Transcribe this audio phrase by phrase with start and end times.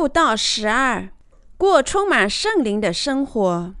[0.00, 1.10] 辅导十二，
[1.58, 3.74] 过充满圣灵的生活。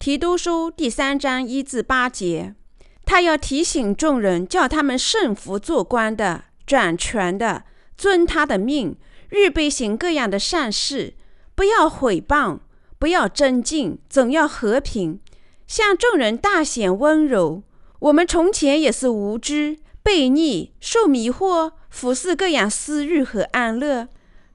[0.00, 2.56] 提督书第三章一至八节，
[3.04, 7.62] 他要提醒众人，叫他们顺服做官的、掌权的，
[7.96, 8.96] 遵他的命，
[9.28, 11.14] 预备行各样的善事，
[11.54, 12.58] 不要毁谤，
[12.98, 15.20] 不要争竞，总要和平，
[15.68, 17.62] 向众人大显温柔。
[18.00, 24.08] 我们从前也是无知、悖逆、受迷惑，服侍各样私欲和安乐，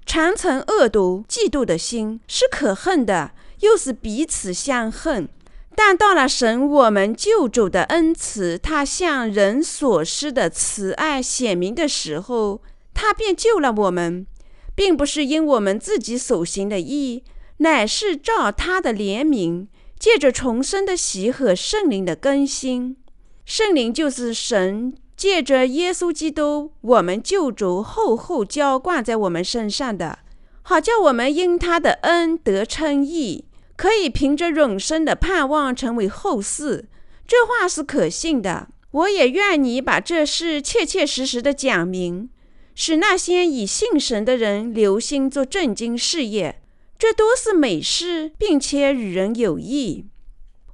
[0.05, 5.27] 常存恶毒、嫉妒的心，是可恨的，又是彼此相恨。
[5.75, 12.61] 但到了神我们救主的恩慈，他向人所施的慈爱显明的时候，
[12.93, 14.25] 他便救了我们，
[14.73, 17.23] 并不是因我们自己所行的义，
[17.57, 19.67] 乃是照他的怜悯，
[19.99, 22.95] 借着重生的喜和圣灵的更新。
[23.43, 30.19] 圣灵就是神借着耶稣基督我们救主厚厚浇灌在我们身上的，
[30.61, 33.45] 好叫我们因他的恩得称义。
[33.77, 36.85] 可以凭着永生的盼望成为后嗣，
[37.27, 38.69] 这话是可信的。
[38.91, 42.29] 我也愿你把这事切切实实的讲明，
[42.73, 46.61] 使那些以信神的人留心做正经事业，
[46.97, 50.05] 这都是美事，并且与人有益。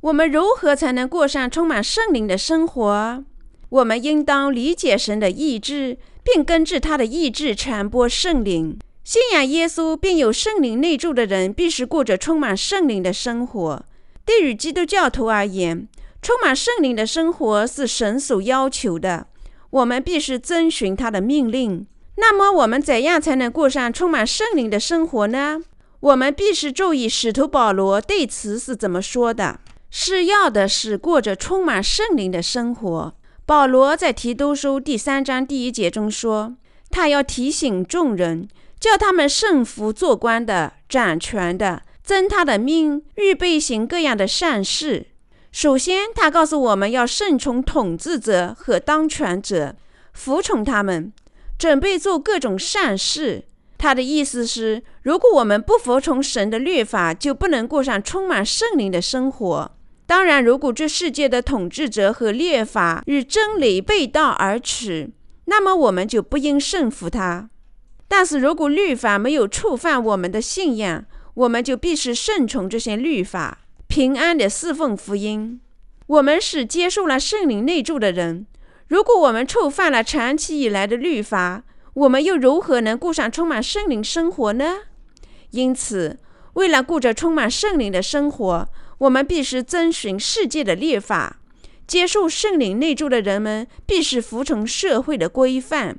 [0.02, 3.24] 我们如何才能过上充满圣灵的生活？
[3.72, 8.78] 我们应当理解神的意志，并根据他的意志传播圣灵。
[9.06, 13.86] 信仰耶稣并有圣灵内住的人，必须过着充满圣灵的生活。
[14.26, 15.88] 对于基督教徒而言，
[16.22, 19.28] 充满圣灵的生活是神所要求的，
[19.70, 21.88] 我们必须遵循他的命令。
[22.18, 25.62] 那么，我们怎样才能过上充满圣灵的生活呢？
[26.02, 33.14] 我们必须注意使徒保罗对此是怎么说的：是要的是过着充满圣灵的生活。
[33.52, 36.56] 保罗在提督书第三章第一节中说，
[36.90, 38.48] 他要提醒众人。
[38.80, 45.08] 叫他们顺服做官的、掌权的，遵他的命，预备行各样的善事。
[45.52, 49.76] 首先，他告诉我们要顺从统治者和当权者，
[50.14, 51.12] 服从他们，
[51.60, 53.44] 准备做各种善事。
[53.78, 59.72] 他的意思是，如果我们不服从神的律法，就不能过上充满圣灵的生活。
[60.12, 65.10] 当然，如果这世界的统治者和律法与真理背道而驰，
[65.46, 67.50] 那么我们就不应顺服他。
[68.10, 71.06] 但是如果律法没有触犯我们的信仰，
[71.36, 75.62] 我们就必须顺从这些律法，平安的侍奉福音。
[76.08, 78.46] 我们是接受了圣灵内住的人，
[78.90, 81.64] 如果我们触犯了长期以来的律法，
[81.94, 84.80] 我们又如何能过上充满圣灵生活呢？
[85.52, 86.20] 因此，
[86.56, 88.68] 为了过着充满圣灵的生活，
[89.02, 91.38] 我们必须遵循世界的律法。
[91.88, 95.98] 接受圣灵内住的人们必须服从社会的规范。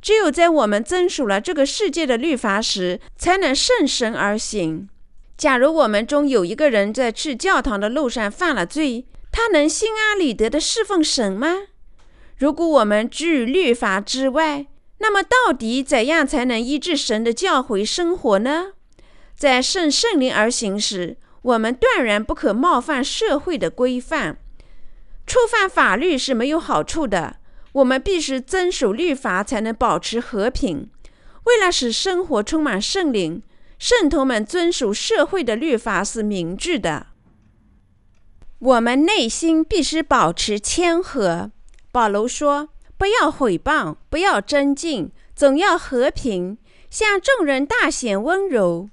[0.00, 4.88] 只有在我们遵守了这个世界的律法时，才能顺神而行。
[5.36, 11.56] 假如我们中有一个人在去教堂的路上犯了罪，他能心安理得地侍奉神吗？
[12.36, 14.66] 如果我们居于律法之外，
[14.98, 18.72] 那么到底怎样才能依治神的教诲生活呢？
[19.34, 24.38] 在顺圣灵而行时，我们断然不可冒犯社会的规范。
[25.26, 27.36] 触犯法律是没有好处的。
[27.72, 30.90] 我们必须遵守律法，才能保持和平。
[31.44, 33.42] 为了使生活充满圣灵，
[33.78, 37.08] 圣徒们遵守社会的律法是明智的。
[38.60, 41.50] 我们内心必须保持谦和。
[41.90, 46.56] 保罗说：“不要毁谤，不要争竞，总要和平，
[46.88, 48.88] 向众人大显温柔，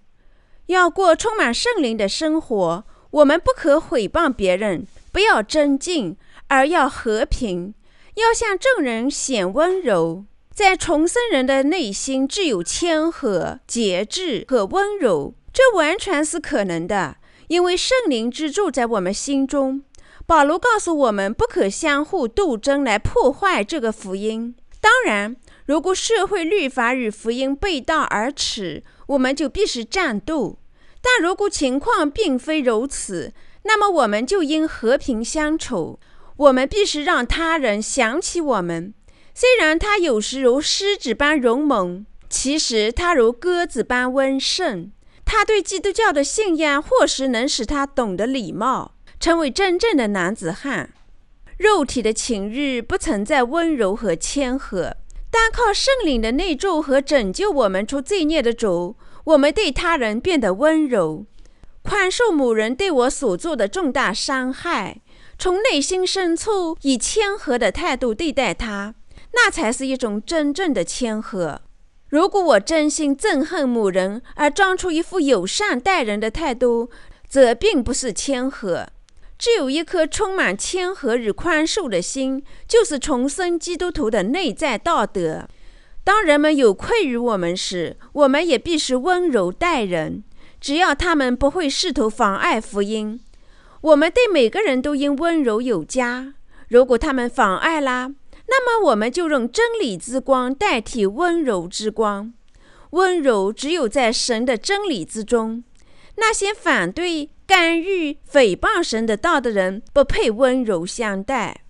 [0.72, 2.84] 要过充满圣灵的生活。
[3.12, 6.18] 我们不可毁谤别人，不要争竞，
[6.48, 7.74] 而要和平。”
[8.16, 17.16] 要向众人显温柔，在重生人的内心只有谦和、节制和温柔，这完全是可能的，
[17.48, 19.82] 因为圣灵之住在我们心中。
[20.26, 24.54] 保罗告诉我们，不可相互斗争来破坏这个福音。
[24.82, 25.36] 当然，
[25.66, 30.58] 如果社会律法与福音背道而驰，我们就必须战斗；
[31.02, 33.34] 但如果情况并非如此，
[33.64, 36.00] 那么我们就应和平相处。
[36.38, 38.94] 我们必须让他人想起我们。
[39.34, 44.92] 虽然他有时如狮子般勇猛，其实他如鸽子般温顺。
[45.24, 50.94] 他对基督教的信仰，或许能使他懂得礼貌，成为真正的男子汉。
[51.58, 54.98] 肉体的情欲不存在温柔和谦和，
[55.30, 58.96] 单靠圣灵的内住和拯救我们出罪孽的主，
[59.26, 61.26] 我们对他人变得温柔，
[61.84, 65.02] 宽恕某人对我所做的重大伤害。
[65.38, 68.94] 从内心深处以谦和的态度对待他，
[69.34, 71.62] 那才是一种真正的谦和。
[72.10, 76.90] 如果我真心憎恨某人而装出一副友善待人的态度，
[77.28, 78.88] 则并不是谦和。
[79.40, 85.48] 只有一颗充满谦和与宽恕的心，就是重生基督徒的内在道德。
[86.04, 90.24] 当人们有愧于我们时，我们也必须温柔待人，
[90.60, 93.20] 只要他们不会试图妨碍福音。
[93.82, 96.34] 我们对每个人都应温柔有加。
[96.70, 98.12] 如果他们妨碍啦，
[98.48, 102.34] 那么我们就用真理之光代替温柔之光。
[102.92, 105.64] 温柔只有在神的真理之中。
[106.18, 111.64] 那些反对、干预、诽谤神的道的人，不配温柔相待。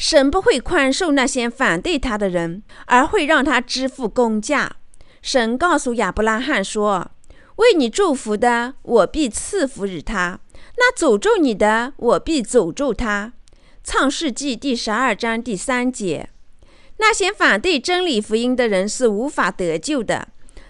[0.00, 4.76] 神不会宽恕那些反对他的人，而会让他支付公价。
[5.20, 7.10] 神告诉亚伯拉罕说
[7.56, 10.38] ：“为你祝福的，我必赐福于他；
[10.78, 13.34] 那诅咒你的，我必诅咒他。”
[13.84, 16.30] 创世纪第十二章第三节，
[16.96, 20.28] 那些反对真理福音的人是无法得救的，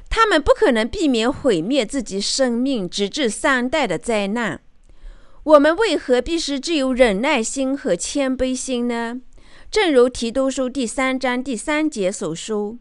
[0.09, 4.61] 他们不可能避免毁灭自己生命直至三代的灾难。
[5.51, 9.21] 我们为何必须具有忍耐心和谦卑心呢？
[9.69, 12.79] 正如提督书第三章第三节所说：“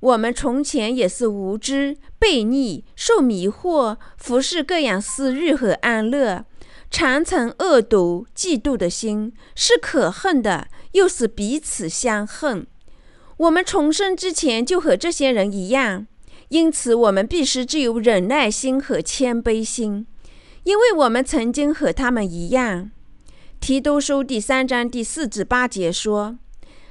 [0.00, 6.46] 我们从前也是无知、悖逆、受迷惑，服侍各样私欲和安乐。”
[6.90, 12.66] 常存恶毒、嫉妒的心是可恨的，又是彼此相恨。
[13.36, 16.06] 我们重生之前就和这些人一样，
[16.48, 20.06] 因此我们必须具有忍耐心和谦卑心，
[20.66, 22.90] 因为我们曾经和他们一样。
[23.60, 26.38] 提督书第三章第四至八节说：“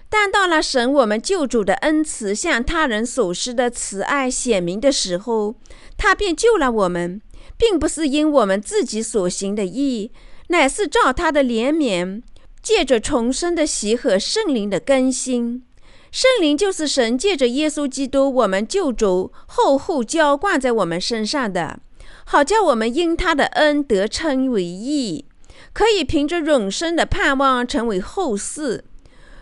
[0.10, 5.56] 但到了神我们救主的恩慈向他人所施的慈爱显明的时候，
[5.98, 7.22] 他便救了我们。”
[7.57, 10.12] 并不是因我们自己所行的义，
[10.50, 12.21] 乃是照他的怜悯，
[12.62, 15.63] 借着重生的喜和圣灵的更新。
[16.12, 21.80] 圣灵就是神借着耶稣基督，我们救主厚厚浇灌在我们身上的，
[22.25, 25.25] 好叫我们因他的恩得称为义，
[25.74, 28.81] 可以凭着永生的盼望成为后嗣。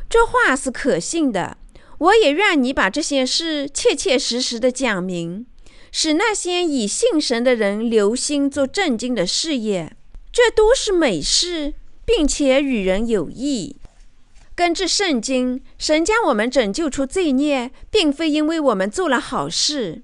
[0.09, 1.57] 这话是可信的。
[2.00, 5.45] 我也愿你把这些事切切实实的讲明。
[5.91, 9.95] 使那些以信神的人留心做正经的事业，
[10.31, 13.77] 这都是美事，并且与人有益。
[14.56, 20.01] 根据圣经，神将我们拯救出罪孽，并非因为我们做了好事，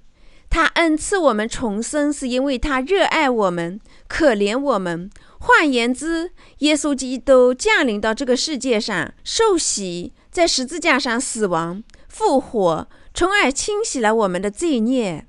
[0.50, 5.10] 他恩赐我们重生，是因为他热爱我们，可怜我们。
[5.40, 15.28] 换言之，耶稣基督降临到这个世界上，受洗，在十字架上死亡、复活，从而清洗了我们的罪孽。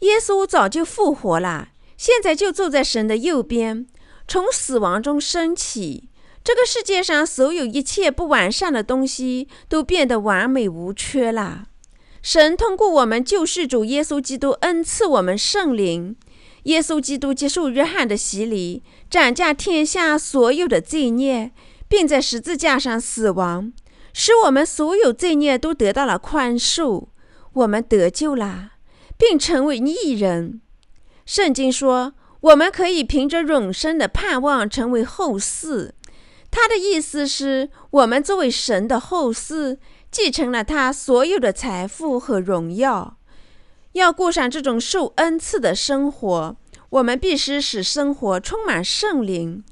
[0.00, 3.86] 耶稣早就复活了，现在就坐在神的右边，
[4.26, 6.08] 从死亡中升起。
[6.42, 11.64] 这个世界上所有一切不完善的东西都变得完美无缺了。
[12.24, 16.16] 神通过我们救世主耶稣基督恩赐我们圣灵。
[16.62, 21.52] 耶稣基督接受约翰的洗礼，斩下天下所有的罪孽，
[21.86, 23.70] 并在十字架上死亡，
[24.14, 27.08] 使我们所有罪孽都得到了宽恕，
[27.52, 28.70] 我们得救了。
[29.18, 30.62] 并成为艺人。
[31.26, 35.90] 圣经说，我们可以凭着永生的盼望成为后嗣。
[36.50, 39.76] 他的意思是，我们作为神的后嗣，
[40.14, 43.18] 继承了他所有的财富和荣耀。
[43.94, 46.56] 要过上这种受恩赐的生活，
[46.90, 49.64] 我们必须使生活充满圣灵。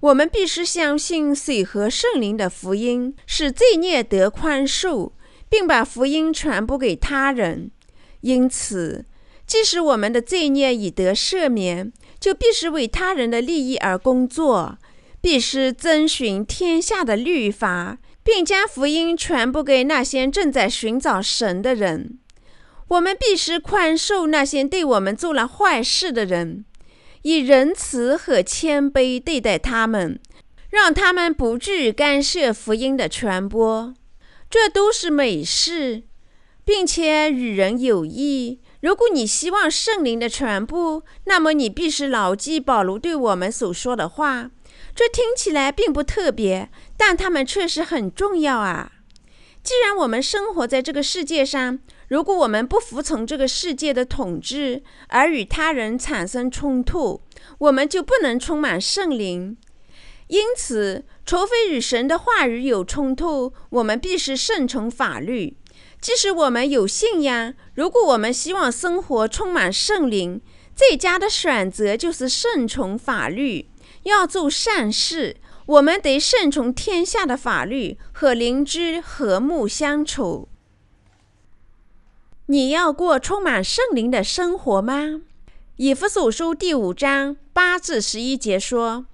[0.00, 5.12] 我们必须相信水和圣灵的福音，使罪孽得宽恕，
[5.50, 7.70] 并把福音传播给他人。
[8.22, 9.04] 因此，
[9.46, 14.78] 即使我们的罪孽已得赦免，就必须为他人的利益而工作，
[15.20, 22.18] 必须遵循天下的律法，并将福音传播给那些正在寻找神的人。
[22.88, 26.64] 我们必须宽恕那些对我们做了坏事的人，
[27.22, 30.18] 以仁慈和谦卑对待他们，
[30.70, 33.94] 让他们不至于干涉福音的传播。
[34.48, 36.04] 这都是美事。
[36.70, 38.60] 并且与人有益。
[38.80, 44.50] 如果你希望圣灵的传播，那么你必须牢记保罗对我们所说的话。
[44.94, 48.92] 这听起来并不特别，但他们确实很重要啊！
[49.62, 51.78] 既然我们生活在这个世界上，
[52.08, 57.22] 如果我们不服从这个世界的统治，而与他人产生冲突，
[57.56, 59.56] 我们就不能充满圣灵。
[60.26, 65.56] 因此，除非与神的话语有冲突，我们必须顺从法律。
[66.02, 70.38] 即使我们有信仰，如果我们希望生活充满圣灵，
[70.76, 73.70] 最佳的选择就是顺从法律，
[74.02, 75.36] 要做善事。
[75.70, 80.48] 我们得顺从天下的法律，和邻居和睦相处。
[82.46, 85.20] 你要过充满圣灵的生活吗？
[85.76, 89.06] 以弗所书第五章八至十一节说：“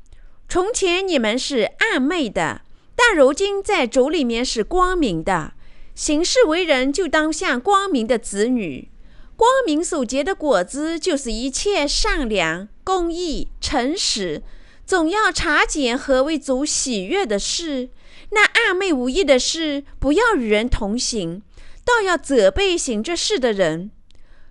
[0.48, 2.62] 从前你们是暗昧的，
[2.94, 5.52] 但如今在主里面是光明的。
[5.94, 8.90] 行事为人就当像光明的子女。
[9.36, 14.42] 光明所结的果子，就是一切善良、公义、诚实。
[14.86, 17.90] 总要查检何为主喜悦的事。
[18.30, 21.42] 那暗昧无益的事，不要与人同行。”
[21.86, 23.92] 倒要责备行这事的人。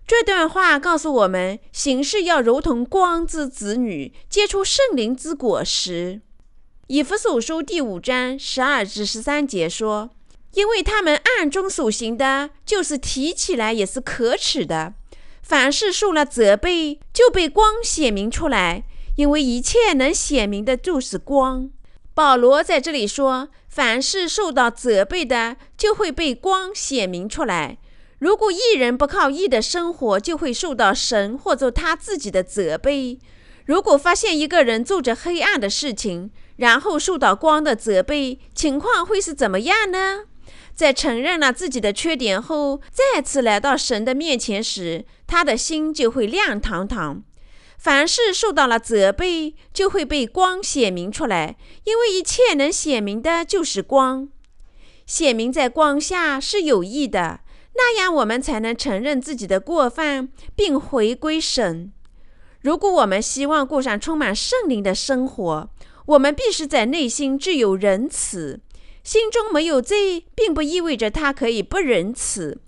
[0.07, 6.21] 这段话告诉我们，行事要如同光之子女，结出圣灵之果实。
[6.87, 10.11] 以弗所书第五章十二至十三节说
[10.53, 14.93] ：“因为他们暗中所行的，就是提起来也是可耻的；
[15.41, 18.85] 凡是受了责备，就被光显明出来，
[19.15, 21.69] 因为一切能显明的，就是光。”
[22.13, 27.77] 保罗在这里说：“凡是受到责备的，就会被光显明出来。
[28.19, 33.19] 如果一人不靠义的生活，就会受到神或者他自己的责备。
[33.65, 40.25] 如果发现一个人做着黑暗的事情，然后受到光的责备，情况会是怎么样呢？
[40.73, 47.23] 在承认了自己的缺点后，再次来到神的面前时，他的心就会亮堂堂。”
[47.77, 54.29] 凡是受到了责备，就会被光显明出来，因为一切能显明的就是光。
[55.05, 57.41] 显明在光下是有益的，
[57.75, 61.91] 那样我们才能承认自己的过犯，并回归神。
[62.61, 65.69] 如果我们希望过上充满圣灵的生活，
[66.07, 68.59] 我们必须在内心具有仁慈。
[69.03, 72.59] 心中没有罪，并不意味着他可以不仁慈。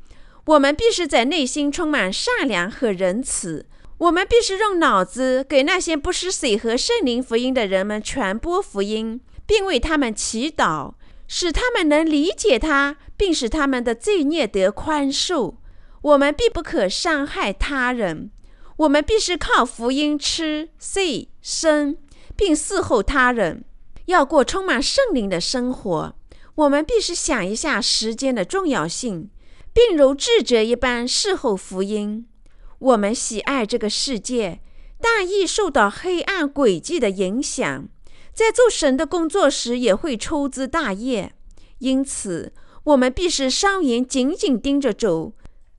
[0.45, 3.65] 我们必须在内心充满善良和仁慈。
[3.99, 10.93] 我们必须用脑子给那些不识水和圣灵福音的人们传播福音，并为他们祈祷，
[11.27, 15.55] 使他们能理解他，并使他们的罪孽得宽恕。
[16.03, 18.29] 我们必不可伤害他人。
[18.77, 21.97] 我们必须靠福音吃、睡、生，
[22.35, 23.65] 并伺候他人。
[24.05, 26.15] 要过充满圣灵的生活，
[26.53, 29.31] 我们必须想一下时间的重要性，
[29.73, 32.27] 并如智者一般侍候福音。
[32.79, 34.59] 我们喜爱这个世界，
[35.01, 37.87] 但易受到黑暗诡计的影响，
[38.33, 41.33] 在做神的工作时也会粗枝大叶。
[41.79, 42.53] 因此，
[42.83, 45.33] 我们必须双眼紧紧盯着主，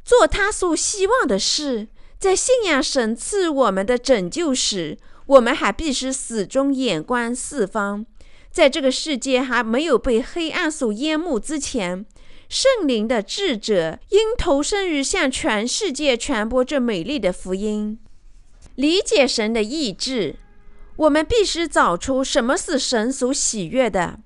[0.05, 1.89] 做他所希望的事。
[2.19, 8.05] 在信仰神赐我们的拯救时，我们还必须始终眼观四方。
[8.51, 12.05] 在这个世界还没有被黑暗所淹没之前。
[12.49, 17.99] 圣灵的智者应投身于向全世界传播这美丽的福音，
[18.75, 20.37] 理解神的意志。
[20.97, 24.19] 我们必须找出什么是神所喜悦的。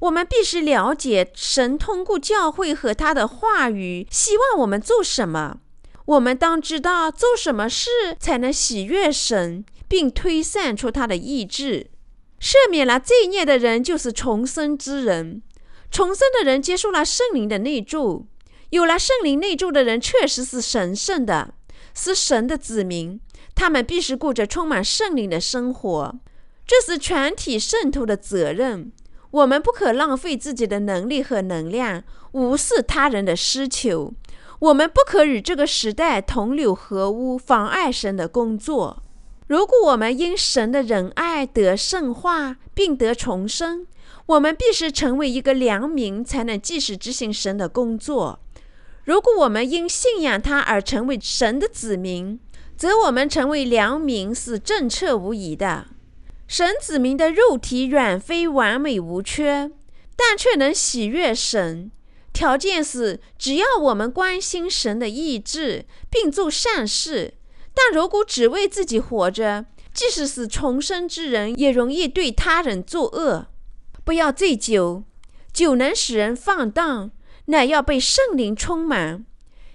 [0.00, 5.58] 我们必须了解神通过教会和他的话语希望我们做什么。
[6.04, 11.90] 我们当知道做什么事才能喜悦神，并推散出他的意志。
[12.40, 15.42] 赦免了罪孽的人就是重生之人。
[15.90, 18.26] 重生的人接受了圣灵的内助，
[18.70, 21.54] 有了圣灵内助的人确实是神圣的，
[21.94, 23.20] 是神的子民。
[23.54, 26.14] 他们必须过着充满圣灵的生活，
[26.66, 28.92] 这是全体圣徒的责任。
[29.30, 34.14] 我们不可浪费自己的能力和能量，无视他人的需求。
[34.60, 39.02] 我们不可与这个时代同流合污，妨碍神的工作。
[39.46, 43.86] 如果我们因神的仁爱得圣化，并得重生，
[44.28, 48.40] 我们必须成为一个良民，才能继续执行神的工作。
[49.04, 52.38] 如果我们因信仰他而成为神的子民，
[52.76, 55.86] 则我们成为良民是正确无疑的。
[56.46, 59.70] 神子民的肉体远非完美无缺，
[60.14, 61.90] 但却能喜悦神。
[62.34, 67.32] 条件是，只要我们关心神的意志，并做善事。
[67.74, 73.46] 但如果只为自己活着，即使是重生之人，也容易对他人作恶。
[74.08, 75.04] 不要醉酒，
[75.52, 77.10] 酒能使人放荡，
[77.44, 79.26] 乃要被圣灵充满。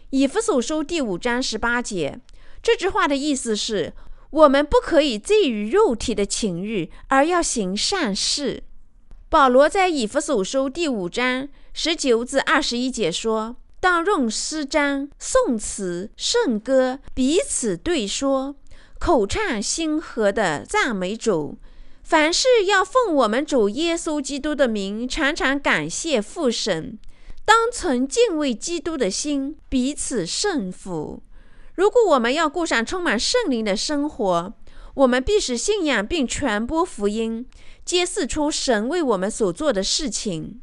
[0.09, 2.19] 以弗所书第五章十八节，
[2.59, 3.93] 这句话的意思是：
[4.31, 8.63] 我们不可以醉于肉体的情欲，而要行善事。
[9.29, 18.55] 保罗在以弗所书第五章十九至二十一节说：当用诗章、颂词、圣歌彼此对说，
[18.97, 21.59] 口唱心和的赞美主。
[22.03, 26.99] 凡事要奉我们主耶稣基督的名，常常感谢父神。
[27.45, 31.23] 当存敬畏基督的心，彼此顺服。
[31.75, 34.53] 如果我们要过上充满圣灵的生活，
[34.93, 37.47] 我们必须信仰并传播福音，
[37.83, 40.61] 揭示出神为我们所做的事情。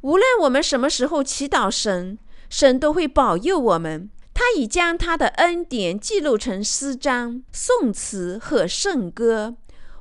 [0.00, 2.18] 无论我们什么时候祈祷神，
[2.48, 4.10] 神都会保佑我们。
[4.34, 9.56] 他已将他的恩典记录成诗章、颂词和圣歌，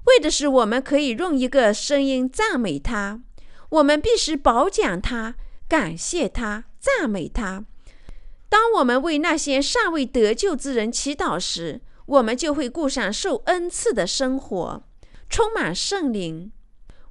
[0.08, 3.22] 为的是我们可以用一个声音赞美他。
[3.70, 5.36] 我们必须褒奖他、
[5.68, 7.66] 感谢他、赞美他。
[8.50, 14.84] 当我们为那些尚未得救之人祈祷时，我们就会过上受恩赐的生活，
[15.30, 16.52] 充满圣灵。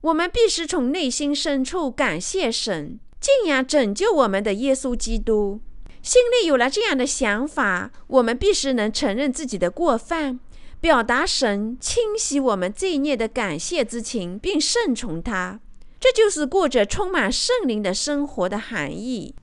[0.00, 5.60] 我们必须从内心深处感谢神，敬仰拯救我们的耶稣基督。
[6.00, 10.38] 心里有了这样的想法，我们必须能承认自己的过犯，
[10.80, 15.60] 表达神清洗我们罪孽的感谢之情，并顺从他。
[15.98, 19.34] 这就是过着充满圣灵的生活的含义。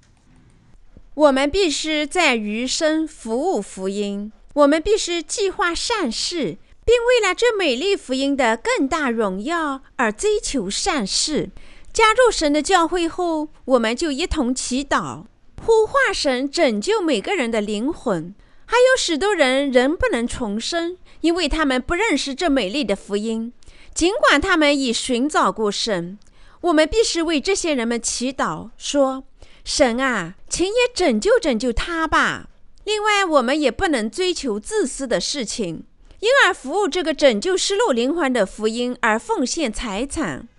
[1.16, 6.58] 我们必须在余生服务福音，我们必须计划善事。
[6.86, 11.50] 并为了这美丽福音的更大荣耀而追求善事。
[11.94, 15.26] 加入神的教会后，我们就一同祈祷，
[15.64, 18.36] 呼唤神拯救每个人的灵魂。
[18.66, 23.54] 还有许多人仍不能重生，因为他们不认识这美丽的福音，
[23.94, 26.20] 尽管他们已寻找过神。
[26.60, 29.24] 我们必须为这些人们祈祷，说
[29.64, 32.50] ：“神啊，请也拯救拯救他吧。”
[32.84, 35.86] 另外，我们也不能追求自私的事情。
[36.20, 40.50] 因而服务这个拯救失落灵魂的福音而奉献财产，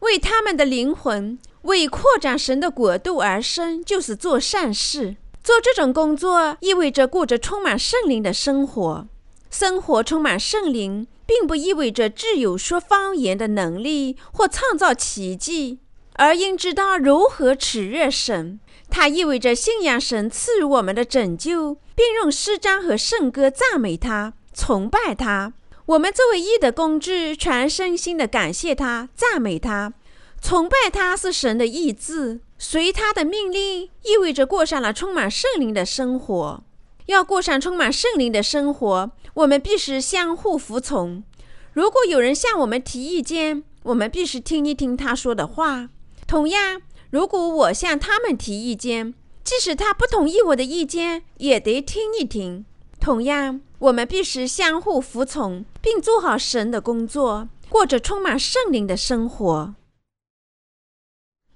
[0.00, 5.16] 为他们的灵魂，为扩展神的国度而生，就是做善事。
[5.42, 9.08] 做这种工作意味着过着充满圣灵的生活。
[9.50, 15.80] 生活充满圣灵，并不意味着具有说方言的能力或创造奇迹，
[16.14, 18.60] 而应知道如何取悦神。
[18.88, 24.34] 它意味着信仰神赐予我们的拯救，并用诗章和圣歌赞美他。
[24.52, 25.52] 崇拜他，
[25.86, 29.92] 我们作为义的工具，全身心的感谢他，赞美他，
[30.40, 36.64] 崇拜他是神的意志，随他的命令，意味着过上了充满圣灵的生活。
[37.10, 41.22] 要过上充满圣灵的生活，我们必须相互服从。
[41.72, 45.88] 如果有人向我们提意见，我们必须听一听他说的话。
[46.26, 52.64] 同样，如果我向他们提意见，即使他不同意我的意见，也得听一听。
[53.00, 53.60] 同样。
[53.80, 59.74] 我们必须相互服从，并做好神的工作，过着充满圣灵的生活。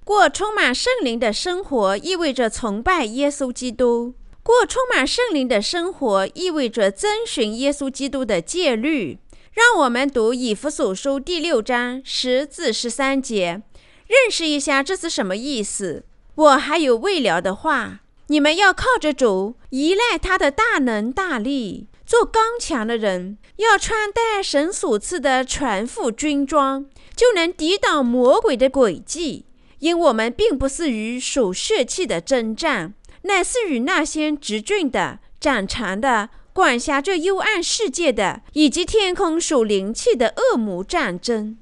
[0.07, 9.18] 过充满圣灵的生活意味着崇拜耶稣基督；过充满圣灵的生活意味着遵循耶稣基督的戒律。
[9.54, 13.62] 让我们读以弗所书第六章十至十三节，
[14.07, 16.04] 认识一下这是什么意思。
[16.35, 21.87] 我还有未了的话：你们要靠着主，依赖他的大能大力。
[22.04, 26.85] 做刚强的人，要穿戴神所赐的全副军装，
[27.16, 29.46] 就能抵挡魔鬼的诡计。
[29.78, 41.58] 因我们并不是与属血气的征战，乃是与那些直俊的、长长的、管辖着幽暗世界的，以及天空属灵气的恶魔战争。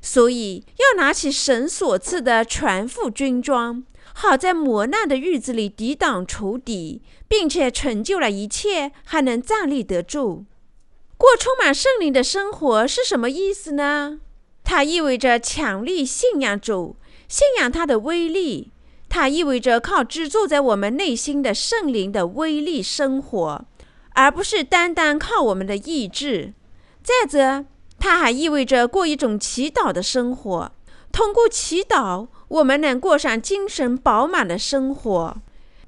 [0.00, 3.84] 所以，要拿起神所赐的全副军装。
[4.14, 10.46] 好在磨难的日子里抵挡仇敌，并且成就了一切，还能站立得住。
[11.18, 14.20] 过充满圣灵的生活是什么意思呢？
[14.64, 16.96] 它意味着强力信仰主，
[17.28, 18.70] 信仰他的威力。
[19.16, 23.64] 它意味着靠居住在我们内心的圣灵的威力生活，
[24.10, 26.52] 而不是单单靠我们的意志。
[27.02, 27.64] 再者，
[27.98, 30.70] 它还意味着过一种祈祷的生活，
[31.10, 32.28] 通过祈祷。
[32.48, 35.36] 我们能过上精神饱满的生活，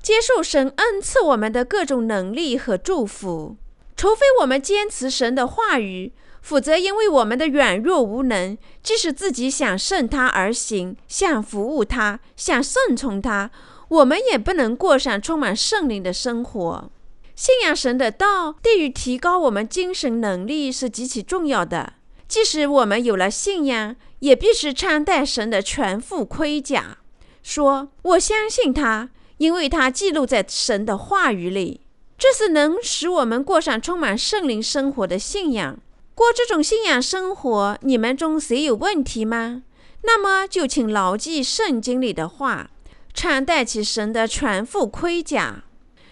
[0.01, 3.59] 接受神恩赐我们的各种能力和祝福。
[3.95, 6.15] 除非我们坚持神的话语，
[6.49, 13.51] 否则因为我们的软弱无能，即使自己想顺他而行，想服务他，想顺从他，
[13.89, 16.91] 我们也不能过上充满圣灵的生活。
[17.37, 21.93] 信仰神的道，对于提高我们精神能力是极其重要的。
[22.27, 26.97] 即使我们有了信仰，也必须穿戴神的全副盔甲。
[27.43, 31.83] 说：“我相信他，因为他记录在神的话语里。”
[32.17, 35.79] 这是能使我们过上充满圣灵生活的信仰。
[36.19, 39.63] 过这种信仰生活，你们中谁有问题吗？
[40.03, 42.71] 那么就请牢记圣经里的话，
[43.15, 45.63] 穿戴起神的全副盔甲。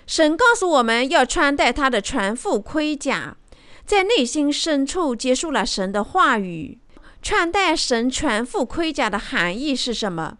[0.06, 3.36] 神告诉我们要穿戴他的全副盔甲。
[3.84, 6.78] 在内心深处接受了神的话语，
[7.20, 10.38] 穿戴神全副盔甲的含义是什么？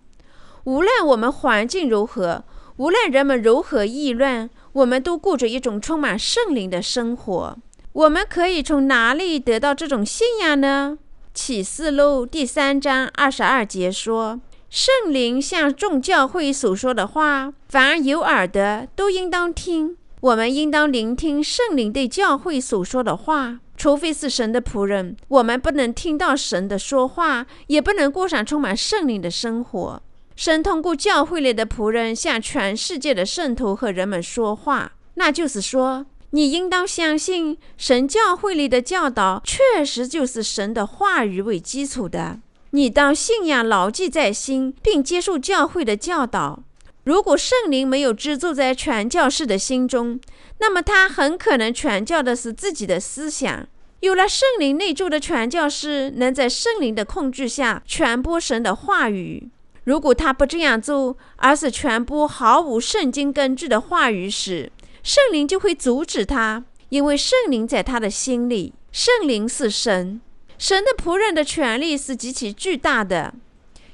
[0.63, 2.45] 无论我们环境如何，
[2.77, 7.59] 无论人们如何议论，我们都过着一种充满圣灵的生活。
[7.97, 10.99] 我们可以从哪里得到这种信仰呢？
[11.33, 23.61] 启示录第三章二十二节说：“圣灵向众教会所说的话，凡有耳的都应当听。”我们应当聆听圣灵对教会所说的话。
[23.79, 30.03] 除非是神的仆人，我们不能听到神的说话，也不能过上充满圣灵的生活。
[30.35, 36.05] 神通过教会里的仆人向全世界的圣徒和人们说话，那就是说，
[36.37, 42.41] 你应当相信神教会里的教导确实就是神的话语为基础的。
[42.73, 46.63] 你当信仰牢记在心，并接受教会的教导。
[47.05, 50.21] 如果圣灵没有居住在传教士的心中，
[50.59, 53.67] 那么他很可能传教的是自己的思想。
[54.01, 59.49] 有了圣灵内住的传教士，能在圣灵的控制下传播神的话语。
[59.85, 64.71] 如果他不这样做，而是传播毫无圣经根据的话语时，
[65.07, 68.75] 圣灵就会阻止他，因为圣灵在他的心里。
[68.91, 70.21] 圣灵是神，
[70.59, 73.33] 神的仆人的权利是极其巨大的，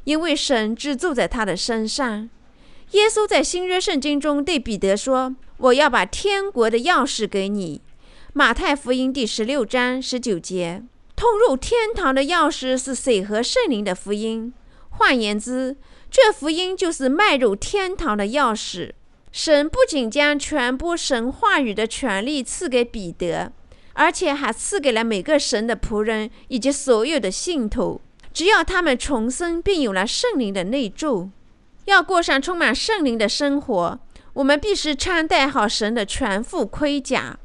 [0.05, 2.31] 因为神只住在他的身上。
[2.93, 7.83] 耶稣在新约圣经中对彼得说：“我要把天国的钥匙给你。”
[8.33, 10.83] 马太福音第十六章十九节。
[11.15, 14.55] 通入天堂的钥匙是水和圣灵的福音。
[14.89, 15.77] 换言之，
[16.11, 18.93] 这福音就是迈入天堂的钥匙。
[19.33, 23.51] 神不仅将传播神话语的权利赐给彼得，
[23.95, 28.01] 而且还赐给了每个神的仆人以及所有的信徒。
[28.35, 31.31] 只要他们重生并有了圣灵的内住，
[31.87, 33.99] 要过上充满圣灵的生活，
[34.35, 37.39] 我们必须穿戴好神的全副盔甲。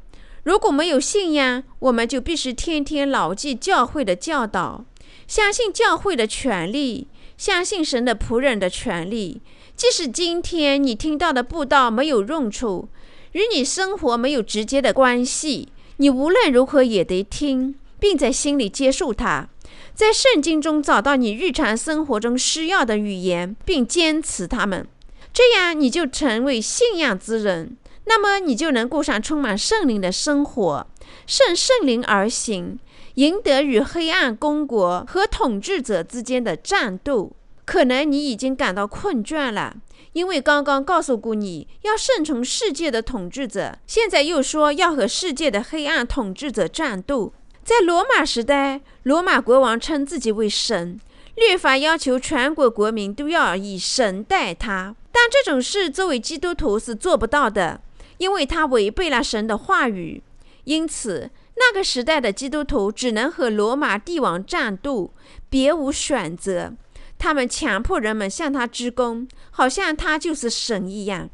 [0.44, 4.84] 如果没有信仰，我们就必须天天牢记教会的教导，
[5.26, 7.08] 相信教会的权利。
[7.36, 9.40] 相信神的仆人的权利，
[9.78, 12.88] 即使今天你听到的布道没有用处，
[13.30, 19.46] 与你生活没有直接的关系，你无论如何也得听，并在心里接受它，
[19.94, 24.84] 在圣经中找到你日常生活中需要的语言，并坚持它们，
[25.32, 27.76] 这样你就成为信仰之人。
[28.06, 30.86] 那么你就能过上充满圣灵的生活，
[31.24, 32.80] 顺圣灵而行。
[33.14, 37.32] 赢得与黑暗公国和统治者之间的战斗，
[37.68, 39.76] 可能你已经感到困倦了，
[40.14, 47.34] 因为刚刚告诉过你要顺从世界的统治者，现在又说要和世界的黑暗统治者战斗。
[47.62, 50.98] 在罗马时代，罗马国王称自己为神，
[51.34, 57.82] 律法要求全国国民都要以神待他，但这种事作为基督徒是做不到的，
[58.16, 60.22] 因为他违背了神的话语，
[60.64, 61.28] 因此。
[61.60, 65.12] 那个时代的基督徒只能和罗马帝王战斗，
[65.50, 66.72] 别无选择。
[67.18, 71.28] 他们强迫人们向他鞠躬，好像他就是神一样。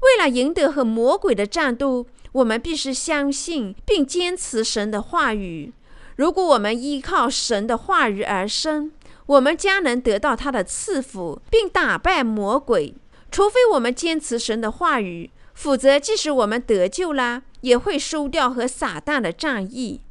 [0.00, 5.72] 为了赢得和魔鬼的战斗，我们必须相信并坚持神的话语。
[6.16, 8.92] 如果我们依靠神的话语而生，
[9.26, 12.94] 我们将能得到他的赐福，并打败魔鬼。
[13.30, 15.30] 除非我们坚持神的话语。
[15.52, 20.02] 否则，即使我们得救了，也会输掉和撒旦的战役。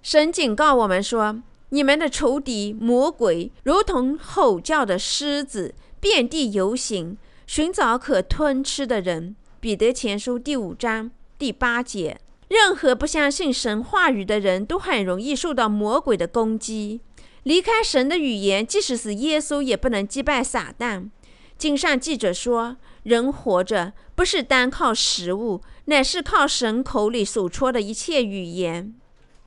[0.00, 1.42] 神警告我们说
[1.74, 12.20] ：“你们的仇敌魔鬼，如同吼叫的狮子，遍地游行，寻找可吞吃的人。”彼得前书第五章第八节。
[12.48, 17.00] 任何不相信神话语的人都很容易受到魔鬼的攻击。
[17.44, 21.08] 离开神的语言，即使是耶稣，也不能击败撒旦。
[21.56, 22.76] 经上记者说。
[23.04, 28.94] 人活着不是单靠食物，乃是靠神口里所说的一切语言。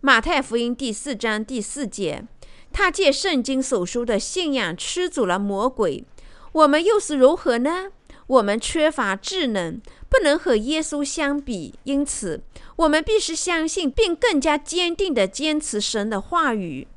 [0.06, 2.24] 马太福音第四章第四节，
[2.72, 6.06] 他借圣经所说的信仰驱逐了魔鬼。
[6.52, 7.88] 我们又是如何呢？
[8.28, 12.44] 我们缺乏智能，不能和耶稣相比，因此
[12.76, 16.88] 我们必须相信并更加坚定地坚持神的话语。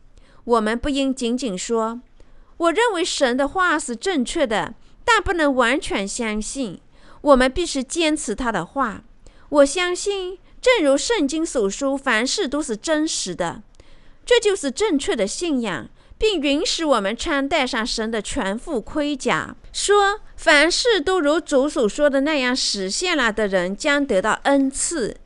[0.44, 2.02] 我们不应仅仅说
[2.58, 4.74] ：“我认为神的话是正确的。”
[5.06, 6.78] 但不能完全相信，
[7.22, 9.02] 我们必须坚持他的话。
[9.48, 13.62] 我相信，正如圣经所说，凡事都是真实的，
[14.26, 19.56] 这就是正确的信仰，并允许我们穿戴上神的全副盔甲。
[19.72, 25.16] 说凡事都如主所说的那样实现了的人，将得到恩赐。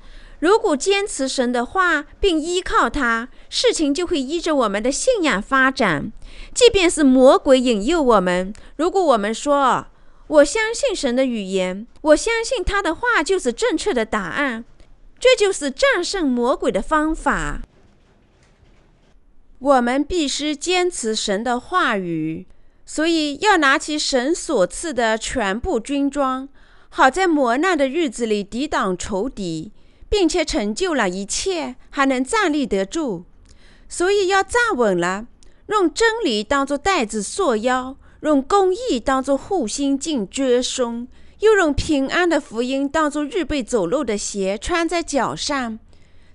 [0.40, 6.12] 如果坚持神的话，并依靠他，事情就会依着我们的信仰发展。
[6.53, 9.87] 即便是魔鬼引诱我们，如果我们说
[10.27, 14.64] 我相信神的语言，我相信他的话就是正确的答案，
[15.22, 17.62] 这就是战胜魔鬼的方法。
[19.61, 22.48] 我们必须坚持神的话语，
[22.85, 26.48] 所以要拿起神所赐的全部军装，
[26.88, 29.70] 好在磨难的日子里抵挡仇敌，
[30.08, 33.24] 并且成就了一切，还能站立得住。
[33.88, 35.28] 所以要站稳了。
[35.68, 41.06] 用真理当作带子束腰，用公义当作护心镜遮胸，
[41.42, 45.78] 又用平安的福音当作预备走路的鞋穿在脚上。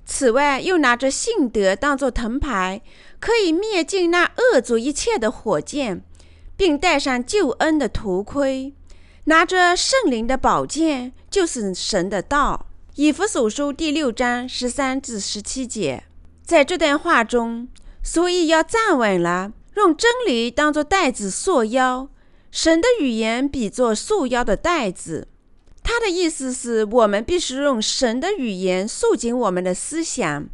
[0.05, 2.81] 此外，又拿着信德当作藤牌，
[3.19, 6.03] 可以灭尽那恶族一切的火箭，
[6.57, 8.73] 并戴上救恩的头盔，
[9.25, 12.67] 拿着圣灵的宝剑，就是神的道。
[12.95, 16.03] 以弗所书第六章十三至十七节，
[16.43, 17.69] 在这段话中，
[18.03, 22.09] 所以要站稳了，用真理当作带子束腰，
[22.59, 25.27] 神的语言比作束腰的带子。
[25.83, 30.49] 他的意思是我们必须用神的语言束紧我们的思想。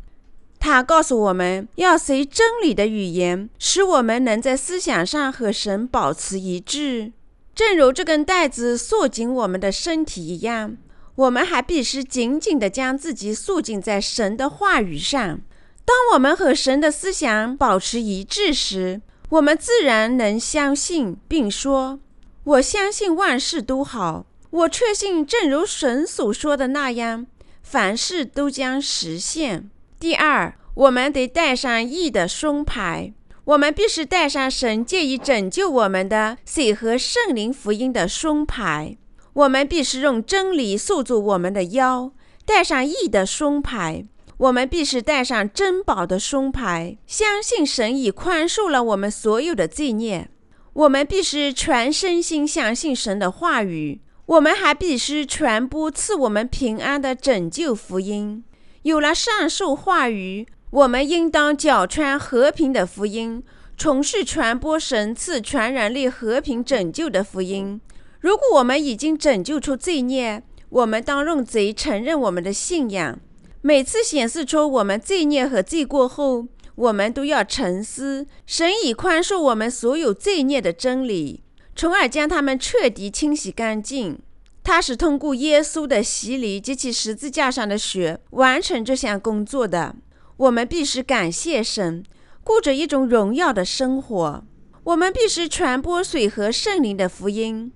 [0.59, 7.13] 他告诉我们要随真理的语言，使我们能在思想上和神保持一致，
[7.55, 10.75] 正如这根带子束紧我们的身体一样。
[11.15, 15.39] 我们还必须紧紧地将自己束紧在神的话语上。
[15.85, 21.99] 当我们和神的思想保持一致时，我们自然能相信，并说
[22.43, 27.25] ：“我相信万事都好。”我确信，正如神所说的那样，
[27.63, 29.71] 凡事都将实现。
[29.99, 33.11] 第二，我们得带上义的胸牌，
[33.45, 38.95] 我们必须带上神借以拯救我们的水和圣灵福音的胸牌。
[39.33, 42.11] 我们必须用真理束住我们的腰，
[42.45, 44.05] 带上义的胸牌。
[44.37, 50.29] 我们必须带上珍宝的胸牌，相信神已宽恕了我们所有的罪孽。
[50.73, 54.01] 我们必须全身心相信神的话语。
[54.25, 58.43] 我们还必须传播赐我们平安的拯救福音。
[58.83, 63.43] 有了上述话语，我们应当脚穿和平的福音，
[63.77, 67.79] 从事传播神赐传染力、和平拯救的福音。
[68.21, 73.19] 如果我们已经拯救出罪孽，我们当用贼承认我们的信仰。
[73.65, 76.45] 每次显示出我们罪孽和罪过后，
[76.75, 81.41] 我们都要沉思神已宽恕我们所有罪孽的真理。
[81.73, 84.19] 从而将他们彻底清洗干净。
[84.65, 89.95] 他是通过耶稣的洗礼及其十字架上的血完成这项工作的。
[90.35, 92.03] 我们必须感谢神，
[92.43, 94.43] 过着一种荣耀的生活。
[94.83, 97.71] 我们必须传播水和圣灵的福音，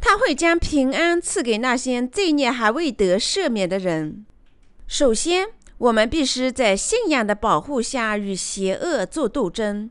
[0.00, 4.26] 他会将平安赐给那些罪孽还未得赦免的人。
[4.88, 9.90] 首先，我们必须在信仰的保护下与邪恶作斗争。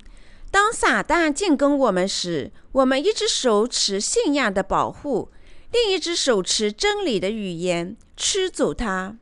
[0.50, 5.30] 当撒旦进攻我们时，我们一只手持信仰的保护，
[5.72, 9.16] 另一只手持真理的语言，驱走它。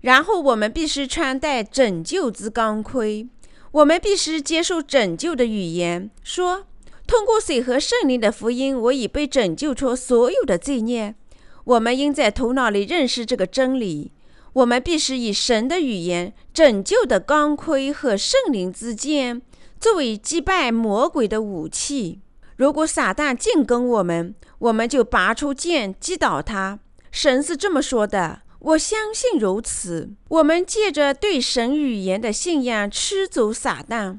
[0.00, 3.28] 然后我们必须穿戴拯救之钢盔，
[3.70, 6.66] 我们必须接受拯救的语言，说：
[7.06, 11.14] 通过水和圣灵的福音，我已被拯救出所有的罪孽。
[11.62, 14.10] 我们应在头脑里认识这个真理。
[14.52, 19.42] 我们必须以神的语言、拯救的钢盔和圣灵之剑。
[19.78, 22.20] 作为击败魔鬼的武器，
[22.56, 26.80] 如果撒旦进攻我们，我们就拔出剑击倒他。
[27.10, 30.10] 神是这么说的，我相信如此。
[30.28, 34.18] 我们借着对神语言的信仰驱走撒旦。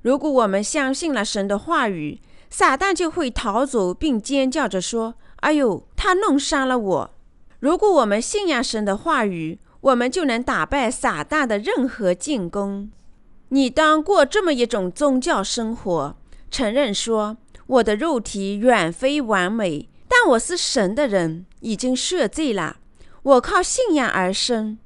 [0.00, 7.10] 如果我们相信了神的话语，撒旦就会逃走，并尖叫着说：“哎呦，他弄伤了我！”
[7.60, 12.90] 如果我们信仰神的话语，我们就能打败撒旦的任何进攻。
[13.50, 16.16] 你当过这么一种宗教生活，
[16.50, 22.78] 承认说我的肉体远非完美，但我是神的人，已经赦罪了。
[23.22, 24.78] 我靠信仰而生，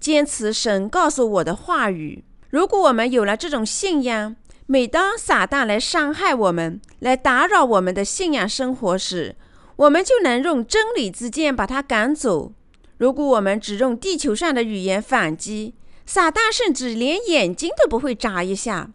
[0.00, 2.24] 坚持神告诉我的话语。
[2.50, 4.36] 如果我们有了这种信仰，
[4.66, 9.36] 每当撒旦来伤害我们、来打扰我们的信仰生活时，
[9.76, 12.52] 我们就能用真理之剑把他赶走。
[12.96, 15.74] 如果我们只用地球上的语言反击，
[16.06, 18.90] 撒旦甚至连眼睛都不会眨一下，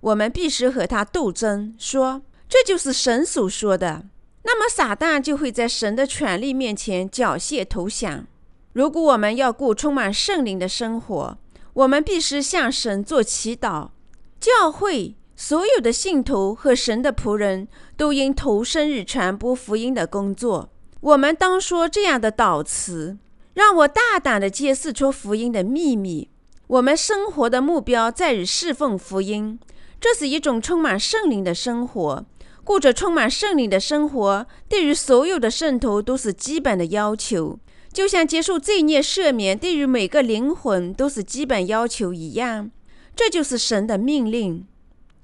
[0.00, 4.04] 我们必须和他斗争，说这就是神所说的。
[4.42, 8.26] 那么撒旦就会在神的权力面前缴械投降。
[8.72, 11.38] 如果我们要过充满圣灵的生活，
[11.74, 13.90] 我们必须向神做祈祷。
[14.38, 20.70] 教会所有的信徒和神的仆人都应投身于传播福音的工作。
[21.00, 23.18] 我们当说这样的祷词：
[23.60, 26.30] 让我大胆地揭示出福音的秘密。
[26.66, 29.60] 我们生活的目标在于侍奉福音，
[30.00, 32.24] 这是一种充满圣灵的生活。
[32.64, 37.58] 过着充满圣灵的生活，对于所有的圣徒都是基本的要求，
[37.92, 42.70] 就像接受罪孽赦免对于每个灵魂都是基本要求一样。
[43.14, 44.66] 这就是神的命令。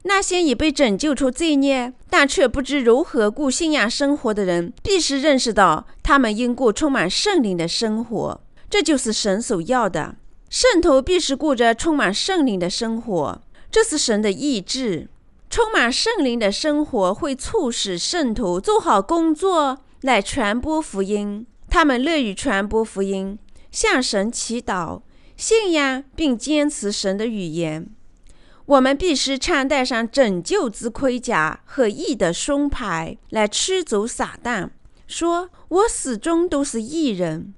[0.09, 8.41] 那些已被拯救出罪孽，但却不知如何过信仰生活的人，必须认识到，他们应过充满圣灵的生活。
[8.71, 10.15] 这就是神所要的。
[10.49, 15.09] 圣徒必须过着充满圣灵的生活，这是神的意志。
[15.51, 21.45] 充满圣灵的生活会促使圣徒做好工作来传播福音。
[21.69, 23.37] 他们乐于传播福音，
[23.73, 25.03] 向神祈祷，
[25.37, 27.89] 信仰并坚持神的语言。
[28.67, 34.71] 我们必须穿戴上拯救之盔甲和义的胸牌，来驱逐撒旦。
[35.07, 37.55] 说：“我始终都是义人。”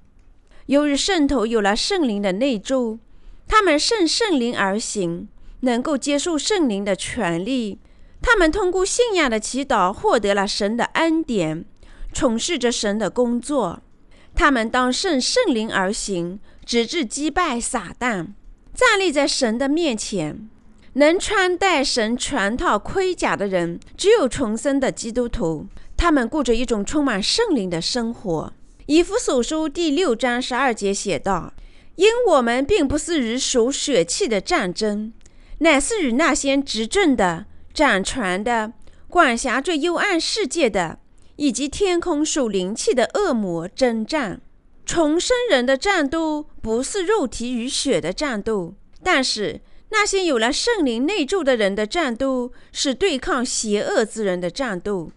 [0.67, 2.99] 由于圣徒有了圣灵的内助，
[3.47, 5.27] 他们顺圣灵而行，
[5.61, 7.79] 能够接受圣灵的权利。
[8.21, 11.65] 他们通过信仰的祈祷获得了神的恩典，
[12.13, 13.81] 从事着神的工作。
[14.35, 18.27] 他们当顺圣灵而行，直至击败撒旦，
[18.75, 20.47] 站立在神的面前。
[20.93, 25.67] 能穿戴神全套盔甲的人，只有重生的基督徒。
[25.95, 28.53] 他们过着一种充满圣灵的生活。
[28.85, 31.53] 以弗所书第六章十二节写道
[31.95, 35.13] ：“因我们并不是与属血气的战争，
[35.59, 38.73] 乃是与那些执政的、掌权的、
[39.07, 40.99] 管辖着幽暗世界的，
[41.35, 44.41] 以及天空属灵气的恶魔征战。
[44.85, 48.73] 重生人的战斗不是肉体与血的战斗，
[49.03, 55.11] 但是那些有了圣灵内助的人的战斗是对抗邪恶之人的战斗，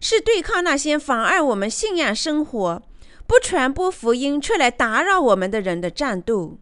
[0.00, 2.82] 是对抗那些妨碍我们信仰生活。”
[3.24, 6.58] 不传播福音却来打扰我们的人的战斗。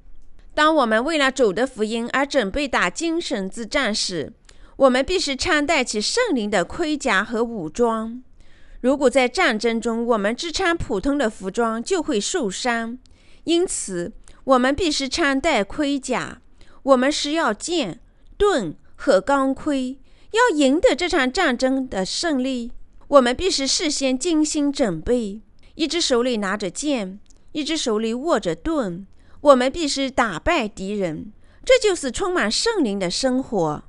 [0.54, 4.32] 当我们为了主的福音而准备打精神之战时，
[4.76, 8.22] 我们必须穿戴起圣灵的盔甲和武装。
[8.82, 12.96] 如果在战争中我们只穿普通的服装，就会受伤。
[13.44, 14.12] 因此，
[14.44, 16.40] 我们必须穿戴盔甲。
[16.82, 18.00] 我们需要剑、
[18.36, 19.98] 盾和钢盔。
[20.32, 22.70] 要赢得这场战争的胜利，
[23.08, 25.42] 我们必须事先精心准备。
[25.74, 27.18] 一只手里拿着剑，
[27.50, 29.06] 一只手里握着盾。
[29.40, 31.32] 我们必须打败敌人，
[31.64, 33.82] 这就是充满圣灵的生活。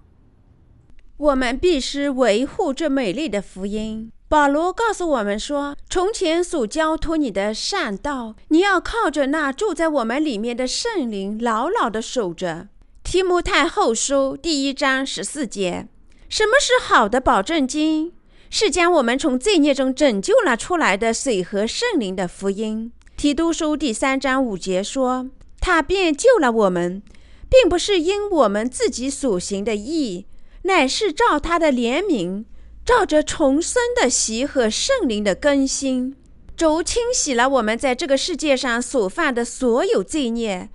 [1.17, 4.11] 我们必须维护这美丽的福音。
[4.27, 12.69] 保罗告诉我们说：“从前所交托你的善道，你要靠着那住在我们里面的圣灵，牢牢地守着。”
[13.11, 15.89] 提摩太后书第一章十四节。
[16.29, 18.13] 什么是好的保证金？
[18.49, 22.93] 是将我们从罪孽中拯救了出来的水和圣灵的福音。
[23.17, 27.03] 提督书第三章五节说：“他便救了我们，
[27.49, 30.25] 并不是因我们自己所行的义，
[30.61, 32.45] 乃是照他的怜悯，
[32.85, 36.15] 照着重生的喜和圣灵的更新，
[36.55, 40.69] 主清洗了我们在这个世界上所犯的所有罪孽，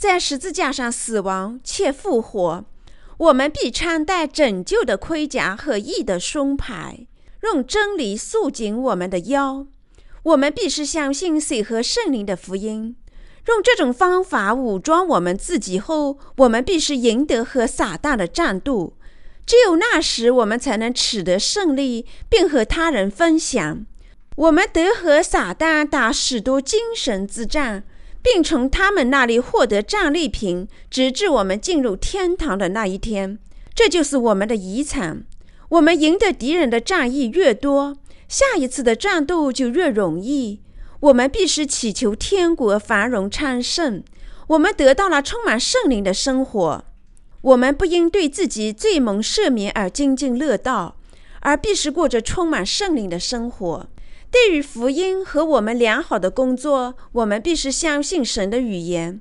[0.00, 2.64] 在十字架上死亡且复活。
[3.18, 7.06] 我们必穿戴拯救的盔甲和义的胸牌。”
[7.44, 9.66] 用真理束紧我们的腰，
[10.22, 12.96] 我们必须相信水和圣灵的福音。
[13.46, 18.94] 用这种方法武装我们自己后，我们必须赢得和撒旦的战斗。
[19.46, 23.84] 只有那时，我们才能取得胜利，并和他人分享。
[24.36, 27.84] 我们得和撒旦打许多精神之战，
[28.22, 33.38] 并从他们那里获得战利品，直至我们进入天堂的那一天。
[33.74, 35.24] 这就是我们的遗产。
[35.70, 37.96] 我们赢得敌人的战役越多，
[38.28, 40.60] 下一次的战斗就越容易。
[41.00, 44.02] 我们必须祈求天国繁荣昌盛。
[44.48, 46.84] 我们得到了充满圣灵的生活。
[47.40, 50.96] 我们不应对自己罪蒙赦免而津津乐道，
[51.40, 53.88] 而必须过着充满圣灵的生活。
[54.30, 59.20] 对于福音和我们良好的工作，我们必须相信神的语言。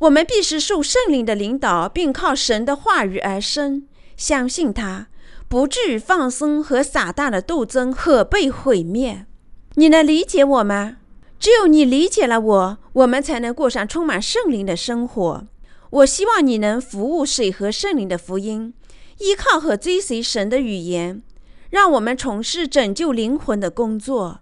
[0.00, 5.08] 我们必须受圣灵的领导，并靠神的话语而生，相信他。
[5.48, 9.26] 不至于放松和撒旦的斗争和被毁灭。
[9.74, 10.98] 你能理解我吗？
[11.38, 15.46] 只有你理解了我，我们才能过上充满圣灵的生活。
[15.90, 18.74] 我希望你能服务水和圣灵的福音，
[19.18, 21.22] 依靠和追随神的语言，
[21.70, 24.40] 让我们从事拯救灵魂的工作。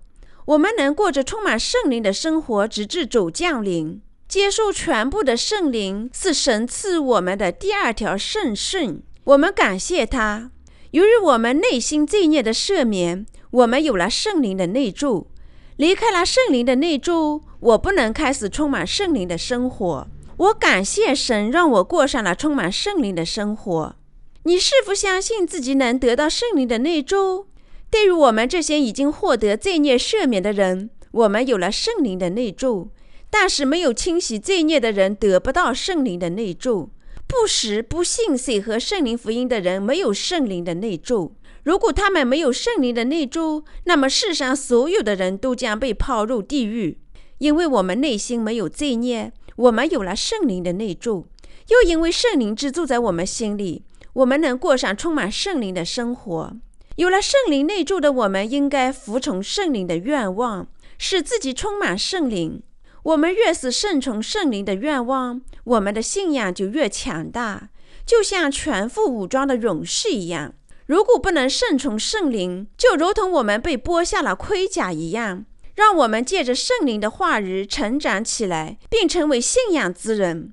[0.49, 4.01] 我们能过着充满圣灵的生活，直至主降临。
[4.27, 9.03] 接受全部的圣灵是神赐我们的第二条圣训。
[9.25, 10.51] 我们感谢他。
[10.93, 15.31] 由于我们内心罪孽的赦免，我们有了圣灵的内助。
[15.77, 20.09] 离开了圣灵的内助，我不能开始充满圣灵的生活。
[20.39, 23.97] 我感谢神，让我过上了充满圣灵的生活。
[24.45, 27.48] 你是否相信自己能得到圣灵的内助？
[27.91, 32.91] 对于我们这些已经获得罪孽赦免的人，我们有了圣灵的内助；
[33.31, 36.91] 但是没有清洗罪孽的人得不到圣灵的内助。
[37.27, 41.35] 不识不信水和圣灵福音的人没有圣灵的内助。
[41.63, 46.99] 如果他们没有圣灵的内助，那么世上所有的人都将被抛入地狱。
[47.39, 51.27] 因为我们内心没有罪孽，我们有了圣灵的内助，
[51.69, 53.83] 又因为圣灵之住在我们心里，
[54.15, 56.57] 我们能过上充满圣灵的生活。
[56.99, 60.67] 有了圣灵内助的我们，应该服从圣灵的愿望，
[60.99, 62.61] 使自己充满圣灵。
[63.05, 67.69] 我们越是顺从圣灵的愿望，我们的信仰就越强大，
[68.05, 70.55] 就像全副武装的勇士一样。
[70.87, 75.47] 如果不能顺从圣灵，就如同我们被剥下了盔甲一样。
[75.77, 80.53] 让我们借着圣灵的话语成长起来，并成为信仰之人。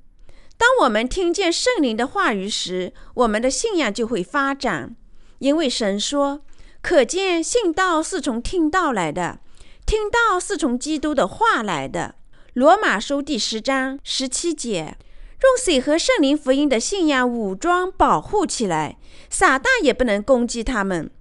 [0.60, 4.96] 当我们听见圣灵的话语时，我们的信仰就会发展。
[5.40, 6.42] 因为神说
[6.82, 9.40] ：“可见信道是从听道来的，
[9.86, 12.16] 听道是从基督的话来的。”
[12.54, 14.98] 罗马书第十章十七节。
[15.44, 18.98] 用水和圣灵福音的信仰武装保护起来，
[19.30, 21.12] 撒旦也不能攻击他们。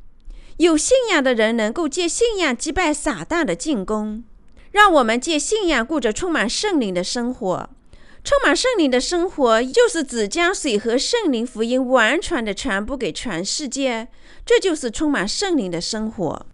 [0.57, 4.25] 有信仰的人能够借信仰击败撒旦的进攻。
[4.71, 7.71] 让我们借信仰过着充满圣灵的生活。
[8.25, 14.09] 充满圣灵的生活，就是指将水和圣灵福音完全的传播给全世界。
[14.47, 16.47] 这就是充满圣灵的生活。